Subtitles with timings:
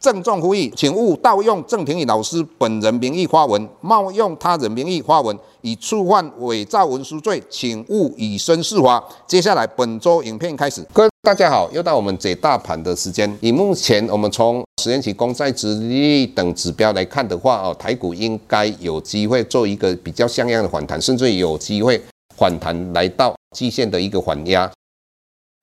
[0.00, 9.02] 郑重呼吁，请勿盗用郑庭宇老师本人名义发文，冒用他人名义发文，以触犯伪造文书罪，请勿以身试法。
[9.26, 13.36] 接下来本周影片开始，各位大家好，又到我们解大盘的时间。
[13.40, 22.00] 以目前我们从十年期公债殖利率等指标来看的话，哦，台股应该有机会做一个比较像样的反弹，甚至有机会
[22.36, 24.70] 反弹来到季线的一个缓压。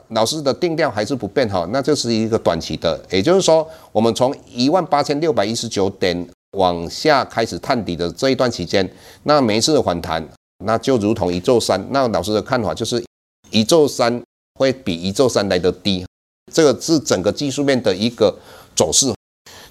[0.09, 8.89] 老师的定调还是不变哈，那就是一个短期的，也就是说，我们从一万八千六百一十九点往下开始探底的这一段期间，
[9.23, 10.25] 那每一次的反弹，
[10.63, 11.83] 那就如同一座山。
[11.91, 13.03] 那老师的看法就是，
[13.51, 14.21] 一座山
[14.59, 16.05] 会比一座山来的低，
[16.53, 18.37] 这个是整个技术面的一个
[18.75, 19.13] 走势。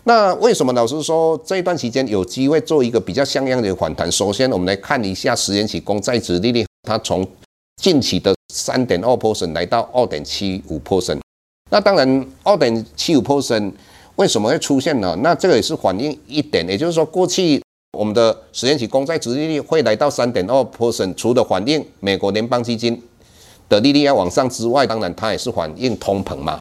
[0.07, 4.11] 那为什么老师说这一段期间有机会做一个比较像样的反弹？
[4.13, 7.27] 首先，我们来看一下十年期公债殖利率，它从
[7.85, 11.21] 近期的三点二 percent 来到二点七五 percent，
[11.71, 13.71] 那当然二点七五 percent
[14.17, 15.15] 为什么会出现呢？
[15.23, 17.63] 那这个也是反映一点，也就是说过去
[17.99, 22.99] 我们的十年期公债殖利率会来到三点二 percent，除了反映美国联邦基金
[23.69, 26.59] 的利率要往上之外，当然它也是反映通膨嘛。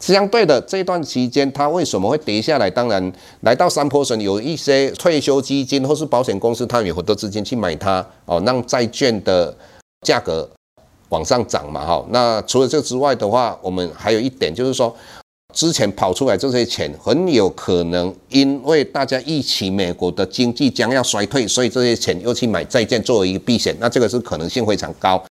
[0.00, 2.70] 相对的这段期间它为什么会跌下来？
[2.70, 3.12] 当然
[3.42, 9.54] 来到三 percent，有一些退休基金或是保险公司，它有很多资金去买它哦，让债券的
[10.00, 10.48] 价格。
[11.14, 14.92] 往上涨嘛，哈，那除了这之外的话，我们还有一点就是说，
[15.54, 25.24] 之前跑出来这些钱，很有可能因为大家预期美国的经济将要衰退，所以这些钱又去买债券作为一个避险，那这个是可能性非常高。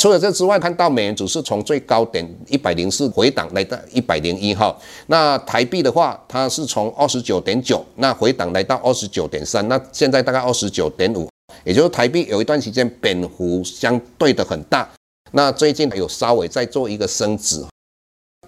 [0.00, 11.28] 除了这之外，看到美元指数从最高点一百零四回档来到一百零一号，那台币的话，它是从二十九点九那回档来到二十九点三，那现在大概二十九点五，
[11.64, 14.88] 也就是台币有一段时间贬幅相对的很大。
[15.32, 17.64] 那最近有稍微在做一个升值，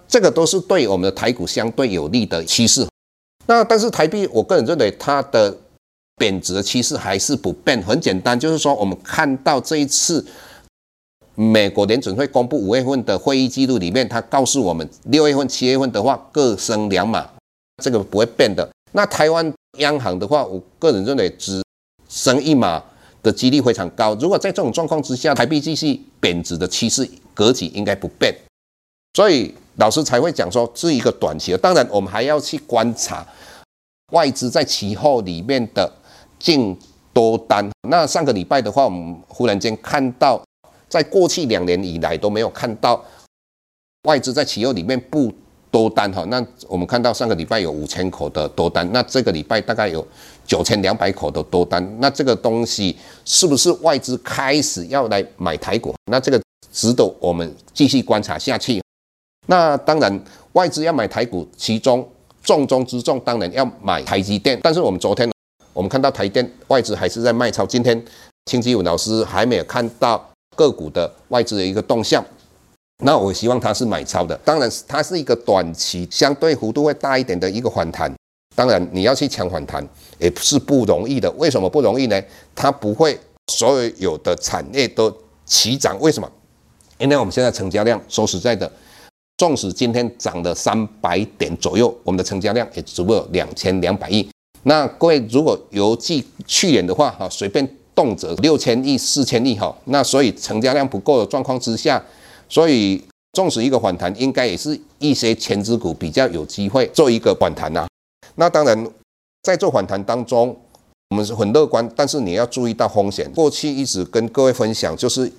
[0.09, 2.87] 这个都是对我们的台股相对有利的趋势。
[3.47, 5.55] 那但是台币，我个人认为它的
[6.17, 7.83] 贬值的趋势还是不变。
[7.83, 10.25] 很简单，就是说我们看到这一次
[11.35, 17.29] 美国联准会公布五月份的会议记录里面，它告诉我们六月份、七月份的话各升两码，
[17.83, 18.69] 这个不会变的。
[18.93, 21.63] 那台湾央行的话，我个人认为只
[22.09, 22.83] 升一码。
[23.23, 24.15] 的几率非常高。
[24.17, 28.35] 如果在这种状况之下，台币继续贬值的趋势格局应该不变，
[29.15, 31.57] 所以老师才会讲说是一个短期。
[31.59, 33.27] 当然，我们还要去观察
[34.13, 35.91] 外资在期货里面的
[36.39, 36.77] 净
[37.13, 37.69] 多单。
[37.89, 40.43] 那上个礼拜的话，我们忽然间看到，
[40.89, 43.05] 在过去两年以来都没有看到
[44.05, 45.33] 外资在期货里面布
[45.71, 46.25] 多单哈。
[46.25, 50.07] 那我们看到上个礼拜有五千口的多单，那这个礼拜大概有。
[50.51, 55.95] 九千两百口的多单，那这个东西是不是外资开始要来买台股？
[56.11, 58.83] 那这个值得我们继续观察下去。
[59.47, 60.21] 那当然，
[60.55, 62.05] 外资要买台股，其中
[62.43, 64.59] 重中之重当然要买台积电。
[64.61, 65.31] 但是我们昨天
[65.73, 68.05] 我们看到台电外资还是在卖超，今天
[68.47, 72.25] 清吉武老师还没有看到个股的外资的一个动向。
[73.05, 78.13] 那我希望它是买超的，当然它是一个短期相对幅度会大一点的一个反弹。
[78.61, 79.83] 当然，你要去抢反弹
[80.19, 81.31] 也不是不容易的。
[81.39, 82.23] 为什么不容易呢？
[82.55, 83.19] 它不会
[83.51, 85.11] 所有有的产业都
[85.47, 85.99] 齐涨。
[85.99, 86.31] 为什么？
[86.99, 88.71] 因为我们现在成交量，说实在的，
[89.39, 94.29] 纵使今天涨了三百点左右，我们的成交量也只不过两千两百亿。
[94.65, 102.05] 那各位如果邮寄去年的话，哈，随便动辄六千亿、四千亿，哈，那所以成交量不够的状况之下，
[102.47, 103.03] 所以
[103.33, 107.87] 纵使一个反弹，应该也是一些前值股比较有机会做一个反弹呐。
[108.41, 108.91] 那当然，
[109.43, 110.59] 在做反弹当中，
[111.11, 113.31] 我们是很乐观，但是你要注意到风险。
[113.35, 115.31] 过去一直跟各位分享，就是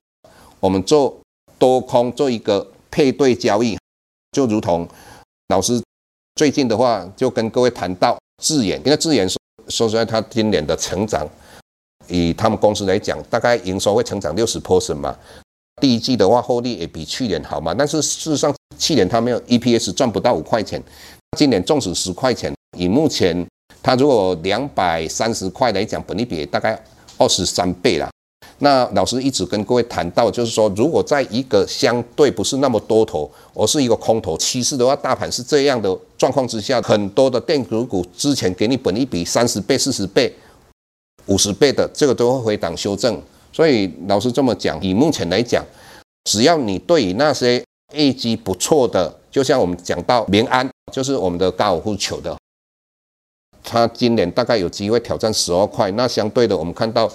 [0.60, 1.20] 我们做
[1.58, 3.76] 多空做一个配对交易，
[4.34, 4.88] 就如同
[5.48, 5.82] 老师
[6.36, 9.36] 最近的话，就跟各位谈到智远，因为智远说
[9.68, 11.28] 说实在，他今年的成长，
[12.08, 15.18] 以他们公司来讲，大概营收会成长六十 percent 嘛。
[15.82, 17.74] 第一季的话，获利也比去年好嘛。
[17.74, 20.80] 但是事实上，去年他没有 EPS 赚不到五块钱，
[21.36, 22.54] 今年纵使十块钱。
[22.78, 23.46] 以目前，
[23.84, 26.82] 它如果两百三十块来讲，本利比大概
[27.18, 28.10] 二十三倍啦。
[28.60, 40.32] 那老师一直跟各位谈到，就是说，如果在一个相对不是那么多头，而是一个空头趋势的话，大盘是这样的状况之下，很多的电子股之前给你本益比三十倍、四十倍、
[41.26, 43.20] 五十倍的，这个都会回档修正。
[43.52, 45.66] 所以老师这么讲，以目前来讲，
[46.26, 47.64] 只要你对于那些
[47.96, 52.38] 业绩不错的，就像我们讲到明安，就是我们的高尔夫球的，
[53.64, 55.90] 它今年大概有机会挑战十二块。
[55.92, 57.12] 那相对的，我们看到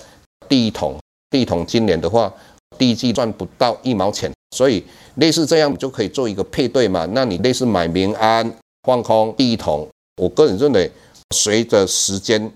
[0.49, 0.97] 第一桶。
[1.29, 2.33] 第一桶今年的话，
[2.79, 4.83] 第一季赚不到一毛钱，所以
[5.17, 7.05] 类似这样就可以做一个配对嘛。
[7.11, 8.51] 那你类似买明安
[8.85, 9.87] 放空第一桶，
[10.23, 10.91] 我个人认为，
[11.35, 12.51] 随着时间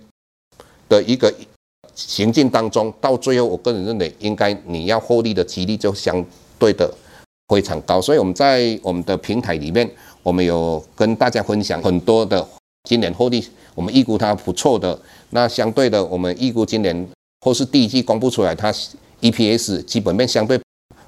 [0.88, 1.34] 的一个
[1.96, 6.25] 行进当中，到最后，我个人认为应该你要获利的几率就相
[6.56, 6.88] 对的
[7.48, 8.00] 非常高。
[8.00, 9.90] 所以我们在我们的平台里面，
[10.22, 12.46] 我们有跟大家分享很多的
[12.88, 13.44] 今年获利，
[13.75, 14.99] 我们预估它不错的。
[15.31, 17.09] 那相对的，我们预估今年。
[17.43, 18.71] 或是第一季公布出来，它
[19.23, 20.61] EPS 基本面相对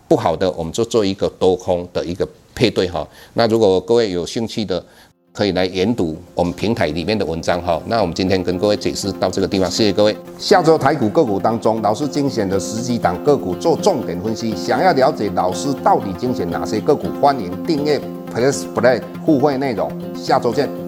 [0.09, 3.07] 不好的，我们就做一个多空的一个配对哈。
[3.35, 4.83] 那如果各位有兴趣的，
[5.31, 7.79] 可以来研读我们平台里面的文章哈。
[7.87, 10.17] 那我们今天跟各位解释到这个地方，谢谢各位。
[10.39, 14.57] 下周台股个股当中，老师精选的十几档个股做重点分析。
[14.57, 18.01] 想要了解老师到底精选哪些个股，欢迎订阅
[18.35, 19.93] Plus Play 互惠内容。
[20.17, 20.81] 下周见。